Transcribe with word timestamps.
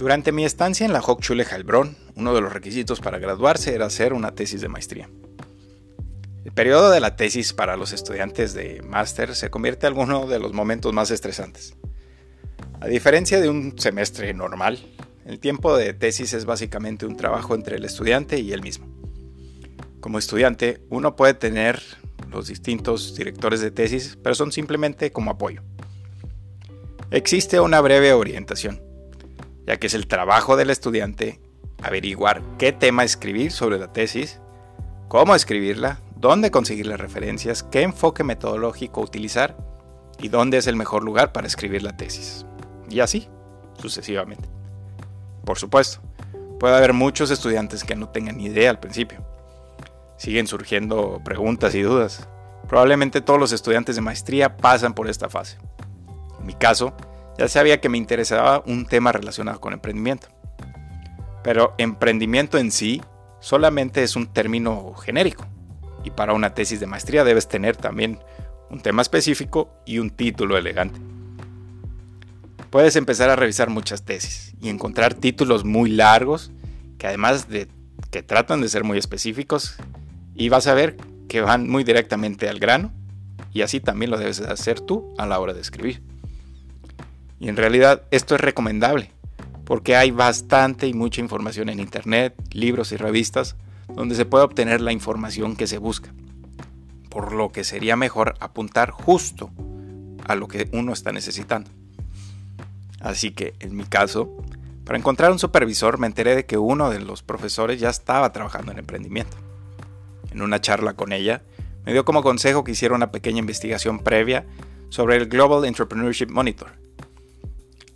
Durante 0.00 0.32
mi 0.32 0.46
estancia 0.46 0.86
en 0.86 0.94
la 0.94 1.02
Hochschule 1.02 1.44
Heilbronn, 1.44 1.94
uno 2.14 2.32
de 2.34 2.40
los 2.40 2.54
requisitos 2.54 3.00
para 3.00 3.18
graduarse 3.18 3.74
era 3.74 3.84
hacer 3.84 4.14
una 4.14 4.34
tesis 4.34 4.62
de 4.62 4.68
maestría. 4.68 5.10
El 6.42 6.52
periodo 6.52 6.88
de 6.88 7.00
la 7.00 7.16
tesis 7.16 7.52
para 7.52 7.76
los 7.76 7.92
estudiantes 7.92 8.54
de 8.54 8.80
máster 8.80 9.36
se 9.36 9.50
convierte 9.50 9.86
en 9.86 9.92
alguno 9.92 10.26
de 10.26 10.38
los 10.38 10.54
momentos 10.54 10.94
más 10.94 11.10
estresantes. 11.10 11.76
A 12.80 12.86
diferencia 12.86 13.42
de 13.42 13.50
un 13.50 13.78
semestre 13.78 14.32
normal, 14.32 14.78
el 15.26 15.38
tiempo 15.38 15.76
de 15.76 15.92
tesis 15.92 16.32
es 16.32 16.46
básicamente 16.46 17.04
un 17.04 17.18
trabajo 17.18 17.54
entre 17.54 17.76
el 17.76 17.84
estudiante 17.84 18.40
y 18.40 18.54
él 18.54 18.62
mismo. 18.62 18.86
Como 20.00 20.18
estudiante, 20.18 20.80
uno 20.88 21.14
puede 21.14 21.34
tener 21.34 21.82
los 22.30 22.48
distintos 22.48 23.14
directores 23.14 23.60
de 23.60 23.70
tesis, 23.70 24.18
pero 24.22 24.34
son 24.34 24.50
simplemente 24.50 25.12
como 25.12 25.32
apoyo. 25.32 25.60
Existe 27.10 27.60
una 27.60 27.82
breve 27.82 28.14
orientación, 28.14 28.80
ya 29.66 29.76
que 29.78 29.86
es 29.86 29.94
el 29.94 30.06
trabajo 30.06 30.56
del 30.56 30.70
estudiante 30.70 31.40
averiguar 31.82 32.42
qué 32.58 32.72
tema 32.72 33.04
escribir 33.04 33.52
sobre 33.52 33.78
la 33.78 33.92
tesis, 33.92 34.40
cómo 35.08 35.34
escribirla, 35.34 36.00
dónde 36.16 36.50
conseguir 36.50 36.86
las 36.86 37.00
referencias, 37.00 37.62
qué 37.62 37.82
enfoque 37.82 38.24
metodológico 38.24 39.00
utilizar 39.00 39.56
y 40.20 40.28
dónde 40.28 40.58
es 40.58 40.66
el 40.66 40.76
mejor 40.76 41.04
lugar 41.04 41.32
para 41.32 41.46
escribir 41.46 41.82
la 41.82 41.96
tesis. 41.96 42.44
Y 42.88 43.00
así, 43.00 43.28
sucesivamente. 43.80 44.48
Por 45.44 45.58
supuesto, 45.58 46.00
puede 46.58 46.76
haber 46.76 46.92
muchos 46.92 47.30
estudiantes 47.30 47.84
que 47.84 47.96
no 47.96 48.10
tengan 48.10 48.40
idea 48.40 48.70
al 48.70 48.80
principio. 48.80 49.24
Siguen 50.18 50.46
surgiendo 50.46 51.22
preguntas 51.24 51.74
y 51.74 51.82
dudas. 51.82 52.28
Probablemente 52.68 53.22
todos 53.22 53.40
los 53.40 53.52
estudiantes 53.52 53.96
de 53.96 54.02
maestría 54.02 54.58
pasan 54.58 54.92
por 54.92 55.08
esta 55.08 55.30
fase. 55.30 55.56
En 56.38 56.46
mi 56.46 56.54
caso, 56.54 56.94
ya 57.40 57.48
sabía 57.48 57.80
que 57.80 57.88
me 57.88 57.96
interesaba 57.96 58.62
un 58.66 58.84
tema 58.84 59.12
relacionado 59.12 59.62
con 59.62 59.72
emprendimiento. 59.72 60.28
Pero 61.42 61.74
emprendimiento 61.78 62.58
en 62.58 62.70
sí 62.70 63.00
solamente 63.40 64.02
es 64.02 64.14
un 64.14 64.26
término 64.26 64.92
genérico. 64.92 65.46
Y 66.04 66.10
para 66.10 66.34
una 66.34 66.52
tesis 66.52 66.80
de 66.80 66.86
maestría 66.86 67.24
debes 67.24 67.48
tener 67.48 67.78
también 67.78 68.18
un 68.68 68.82
tema 68.82 69.00
específico 69.00 69.72
y 69.86 70.00
un 70.00 70.10
título 70.10 70.58
elegante. 70.58 71.00
Puedes 72.68 72.94
empezar 72.96 73.30
a 73.30 73.36
revisar 73.36 73.70
muchas 73.70 74.04
tesis 74.04 74.52
y 74.60 74.68
encontrar 74.68 75.14
títulos 75.14 75.64
muy 75.64 75.88
largos 75.88 76.52
que 76.98 77.06
además 77.06 77.48
de 77.48 77.68
que 78.10 78.22
tratan 78.22 78.60
de 78.60 78.68
ser 78.68 78.84
muy 78.84 78.98
específicos 78.98 79.76
y 80.34 80.50
vas 80.50 80.66
a 80.66 80.74
ver 80.74 80.98
que 81.26 81.40
van 81.40 81.70
muy 81.70 81.84
directamente 81.84 82.50
al 82.50 82.58
grano 82.58 82.92
y 83.50 83.62
así 83.62 83.80
también 83.80 84.10
lo 84.10 84.18
debes 84.18 84.40
hacer 84.40 84.78
tú 84.80 85.14
a 85.16 85.24
la 85.24 85.40
hora 85.40 85.54
de 85.54 85.62
escribir. 85.62 86.02
Y 87.40 87.48
en 87.48 87.56
realidad 87.56 88.02
esto 88.10 88.36
es 88.36 88.40
recomendable 88.40 89.10
porque 89.70 89.94
hay 89.94 90.10
bastante 90.10 90.88
y 90.88 90.94
mucha 90.94 91.20
información 91.20 91.68
en 91.68 91.78
internet, 91.78 92.34
libros 92.50 92.90
y 92.90 92.96
revistas 92.96 93.54
donde 93.94 94.16
se 94.16 94.24
puede 94.24 94.42
obtener 94.42 94.80
la 94.80 94.90
información 94.90 95.54
que 95.54 95.68
se 95.68 95.78
busca. 95.78 96.12
Por 97.08 97.32
lo 97.32 97.50
que 97.50 97.62
sería 97.62 97.94
mejor 97.94 98.34
apuntar 98.40 98.90
justo 98.90 99.50
a 100.26 100.34
lo 100.34 100.48
que 100.48 100.68
uno 100.72 100.92
está 100.92 101.12
necesitando. 101.12 101.70
Así 103.00 103.30
que, 103.30 103.54
en 103.60 103.76
mi 103.76 103.84
caso, 103.84 104.36
para 104.84 104.98
encontrar 104.98 105.30
un 105.30 105.38
supervisor 105.38 105.98
me 105.98 106.08
enteré 106.08 106.34
de 106.34 106.46
que 106.46 106.58
uno 106.58 106.90
de 106.90 106.98
los 106.98 107.22
profesores 107.22 107.78
ya 107.78 107.90
estaba 107.90 108.32
trabajando 108.32 108.72
en 108.72 108.80
emprendimiento. 108.80 109.36
En 110.32 110.42
una 110.42 110.60
charla 110.60 110.94
con 110.94 111.12
ella, 111.12 111.42
me 111.86 111.92
dio 111.92 112.04
como 112.04 112.24
consejo 112.24 112.64
que 112.64 112.72
hiciera 112.72 112.96
una 112.96 113.12
pequeña 113.12 113.38
investigación 113.38 114.00
previa 114.00 114.46
sobre 114.88 115.14
el 115.14 115.26
Global 115.26 115.64
Entrepreneurship 115.64 116.28
Monitor. 116.28 116.79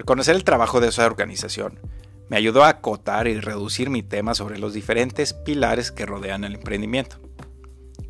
Al 0.00 0.06
conocer 0.06 0.34
el 0.34 0.44
trabajo 0.44 0.80
de 0.80 0.88
esa 0.88 1.04
organización, 1.04 1.78
me 2.30 2.38
ayudó 2.38 2.64
a 2.64 2.70
acotar 2.70 3.28
y 3.28 3.38
reducir 3.38 3.90
mi 3.90 4.02
tema 4.02 4.32
sobre 4.34 4.58
los 4.58 4.72
diferentes 4.72 5.34
pilares 5.34 5.92
que 5.92 6.06
rodean 6.06 6.44
el 6.44 6.54
emprendimiento. 6.54 7.18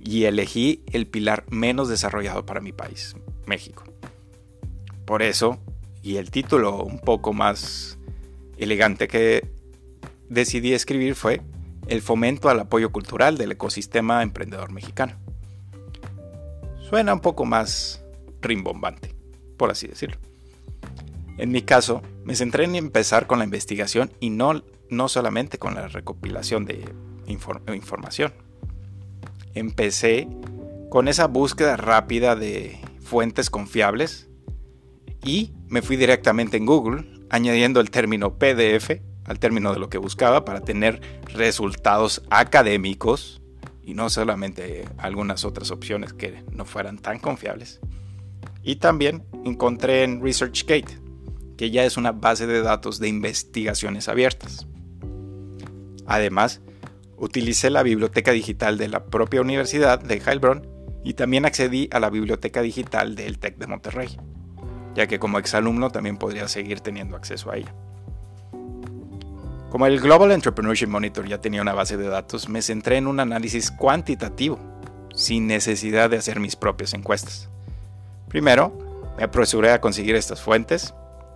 Y 0.00 0.24
elegí 0.24 0.82
el 0.92 1.06
pilar 1.06 1.44
menos 1.50 1.90
desarrollado 1.90 2.46
para 2.46 2.62
mi 2.62 2.72
país, 2.72 3.16
México. 3.44 3.84
Por 5.04 5.20
eso, 5.20 5.58
y 6.02 6.16
el 6.16 6.30
título 6.30 6.82
un 6.82 7.00
poco 7.00 7.34
más 7.34 7.98
elegante 8.56 9.06
que 9.06 9.46
decidí 10.30 10.72
escribir 10.72 11.14
fue 11.16 11.42
El 11.86 12.00
fomento 12.00 12.48
al 12.48 12.60
apoyo 12.60 12.92
cultural 12.92 13.36
del 13.36 13.52
ecosistema 13.52 14.22
emprendedor 14.22 14.72
mexicano. 14.72 15.18
Suena 16.88 17.12
un 17.12 17.20
poco 17.20 17.44
más 17.44 18.02
rimbombante, 18.40 19.14
por 19.58 19.70
así 19.70 19.86
decirlo. 19.86 20.16
En 21.36 21.50
mi 21.50 21.62
caso, 21.62 22.02
me 22.24 22.36
centré 22.36 22.64
en 22.64 22.76
empezar 22.76 23.26
con 23.26 23.38
la 23.38 23.44
investigación 23.44 24.12
y 24.20 24.30
no, 24.30 24.62
no 24.88 25.08
solamente 25.08 25.58
con 25.58 25.74
la 25.74 25.88
recopilación 25.88 26.64
de 26.64 26.84
información. 27.26 28.32
Empecé 29.54 30.28
con 30.90 31.08
esa 31.08 31.26
búsqueda 31.26 31.76
rápida 31.76 32.36
de 32.36 32.78
fuentes 33.00 33.50
confiables 33.50 34.28
y 35.24 35.52
me 35.68 35.82
fui 35.82 35.96
directamente 35.96 36.56
en 36.56 36.66
Google 36.66 37.04
añadiendo 37.30 37.80
el 37.80 37.90
término 37.90 38.38
PDF 38.38 39.00
al 39.24 39.38
término 39.38 39.72
de 39.72 39.78
lo 39.78 39.88
que 39.88 39.98
buscaba 39.98 40.44
para 40.44 40.60
tener 40.60 41.00
resultados 41.32 42.22
académicos 42.30 43.40
y 43.82 43.94
no 43.94 44.10
solamente 44.10 44.84
algunas 44.98 45.44
otras 45.44 45.70
opciones 45.70 46.12
que 46.12 46.42
no 46.52 46.64
fueran 46.64 46.98
tan 46.98 47.18
confiables. 47.18 47.80
Y 48.62 48.76
también 48.76 49.24
encontré 49.44 50.04
en 50.04 50.22
ResearchGate 50.22 51.03
que 51.56 51.70
ya 51.70 51.84
es 51.84 51.96
una 51.96 52.12
base 52.12 52.46
de 52.46 52.62
datos 52.62 52.98
de 52.98 53.08
investigaciones 53.08 54.08
abiertas. 54.08 54.66
Además, 56.06 56.60
utilicé 57.16 57.70
la 57.70 57.82
biblioteca 57.82 58.32
digital 58.32 58.78
de 58.78 58.88
la 58.88 59.06
propia 59.06 59.40
Universidad 59.40 60.00
de 60.00 60.22
Heilbronn 60.24 60.66
y 61.04 61.14
también 61.14 61.44
accedí 61.44 61.88
a 61.92 62.00
la 62.00 62.10
biblioteca 62.10 62.62
digital 62.62 63.14
del 63.14 63.38
TEC 63.38 63.58
de 63.58 63.66
Monterrey, 63.66 64.16
ya 64.94 65.06
que 65.06 65.18
como 65.18 65.38
exalumno 65.38 65.90
también 65.90 66.16
podría 66.16 66.48
seguir 66.48 66.80
teniendo 66.80 67.16
acceso 67.16 67.50
a 67.50 67.56
ella. 67.56 67.74
Como 69.70 69.86
el 69.86 70.00
Global 70.00 70.30
Entrepreneurship 70.30 70.86
Monitor 70.86 71.26
ya 71.26 71.40
tenía 71.40 71.60
una 71.60 71.72
base 71.72 71.96
de 71.96 72.06
datos, 72.06 72.48
me 72.48 72.62
centré 72.62 72.96
en 72.96 73.08
un 73.08 73.18
análisis 73.18 73.70
cuantitativo, 73.70 74.58
sin 75.14 75.46
necesidad 75.46 76.10
de 76.10 76.16
hacer 76.16 76.40
mis 76.40 76.56
propias 76.56 76.94
encuestas. 76.94 77.48
Primero, 78.28 78.78
me 79.16 79.24
apresuré 79.24 79.72
a 79.72 79.80
conseguir 79.80 80.14
estas 80.14 80.40
fuentes 80.40 80.94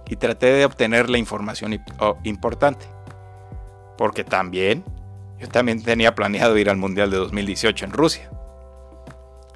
y 0.09 0.17
traté 0.17 0.47
de 0.47 0.65
obtener 0.65 1.11
la 1.11 1.19
información 1.19 1.83
importante. 2.25 2.87
Porque 3.97 4.25
también, 4.25 4.85
yo 5.39 5.49
también 5.49 5.83
tenía 5.83 6.15
planeado 6.15 6.57
ir 6.57 6.71
al 6.71 6.77
Mundial 6.77 7.11
de 7.11 7.19
2018 7.19 7.85
en 7.85 7.93
Rusia. 7.93 8.31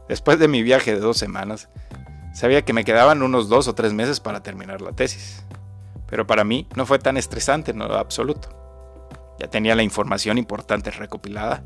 Después 0.09 0.39
de 0.39 0.49
mi 0.49 0.63
viaje 0.63 0.95
de 0.95 1.01
dos 1.01 1.17
semanas, 1.17 1.69
sabía 2.35 2.63
que 2.63 2.73
me 2.73 2.85
quedaban 2.85 3.23
unos 3.23 3.49
dos 3.49 3.69
o 3.69 3.75
tres 3.75 3.93
meses 3.93 4.21
para 4.21 4.43
terminar 4.43 4.83
la 4.83 4.93
tesis. 4.93 5.45
Pero 6.07 6.27
para 6.27 6.45
mí 6.45 6.69
no 6.77 6.85
fue 6.85 6.99
tan 6.99 7.17
estresante 7.17 7.71
en 7.71 7.79
lo 7.79 7.97
absoluto. 7.97 8.49
Ya 9.39 9.49
tenía 9.49 9.75
la 9.75 9.83
información 9.83 10.39
importante 10.39 10.91
recopilada 10.91 11.65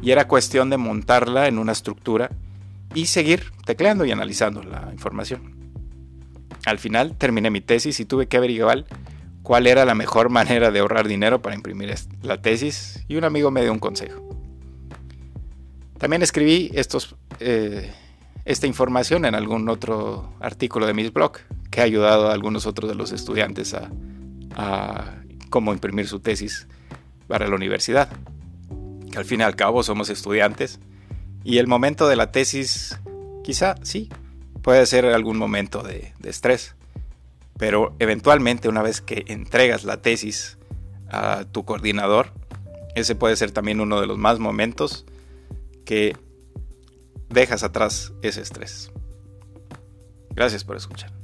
y 0.00 0.10
era 0.10 0.26
cuestión 0.26 0.70
de 0.70 0.78
montarla 0.78 1.46
en 1.46 1.58
una 1.58 1.72
estructura 1.72 2.30
y 2.94 3.06
seguir 3.06 3.52
tecleando 3.64 4.04
y 4.04 4.10
analizando 4.10 4.62
la 4.62 4.88
información. 4.92 5.61
Al 6.66 6.78
final 6.78 7.16
terminé 7.16 7.50
mi 7.50 7.60
tesis 7.60 7.98
y 8.00 8.04
tuve 8.04 8.26
que 8.26 8.36
averiguar 8.36 8.84
cuál 9.42 9.66
era 9.66 9.84
la 9.84 9.94
mejor 9.94 10.28
manera 10.30 10.70
de 10.70 10.80
ahorrar 10.80 11.08
dinero 11.08 11.42
para 11.42 11.54
imprimir 11.54 11.94
la 12.22 12.40
tesis 12.40 13.04
y 13.08 13.16
un 13.16 13.24
amigo 13.24 13.50
me 13.50 13.62
dio 13.62 13.72
un 13.72 13.78
consejo. 13.78 14.28
También 15.98 16.22
escribí 16.22 16.72
eh, 17.38 17.92
esta 18.44 18.66
información 18.66 19.24
en 19.24 19.34
algún 19.34 19.68
otro 19.68 20.34
artículo 20.40 20.86
de 20.86 20.94
mis 20.94 21.12
blog 21.12 21.38
que 21.70 21.80
ha 21.80 21.84
ayudado 21.84 22.28
a 22.28 22.32
algunos 22.32 22.66
otros 22.66 22.90
de 22.90 22.96
los 22.96 23.12
estudiantes 23.12 23.72
a, 23.74 23.88
a 24.56 25.14
cómo 25.48 25.72
imprimir 25.72 26.08
su 26.08 26.18
tesis 26.18 26.66
para 27.28 27.46
la 27.46 27.54
universidad. 27.54 28.08
Que 29.12 29.18
al 29.18 29.24
fin 29.24 29.40
y 29.40 29.42
al 29.44 29.54
cabo 29.54 29.82
somos 29.84 30.10
estudiantes 30.10 30.80
y 31.44 31.58
el 31.58 31.68
momento 31.68 32.08
de 32.08 32.16
la 32.16 32.32
tesis 32.32 32.98
quizá 33.44 33.76
sí 33.82 34.08
puede 34.62 34.86
ser 34.86 35.06
algún 35.06 35.36
momento 35.36 35.82
de, 35.82 36.12
estrés, 36.24 36.74
pero 37.58 37.94
eventualmente 37.98 38.68
una 38.68 38.82
vez 38.82 39.00
que 39.00 39.24
entregas 39.28 39.84
la 39.84 40.00
tesis 40.00 40.58
a 41.10 41.44
tu 41.44 41.64
coordinador, 41.64 42.32
ese 42.94 43.14
puede 43.14 43.36
ser 43.36 43.50
también 43.50 43.80
uno 43.80 44.00
de 44.00 44.06
los 44.06 44.18
más 44.18 44.38
momentos 44.38 45.04
que 45.84 46.16
dejas 47.28 47.62
atrás 47.62 48.12
ese 48.22 48.40
estrés. 48.40 48.90
Gracias 50.30 50.64
por 50.64 50.76
escuchar. 50.76 51.21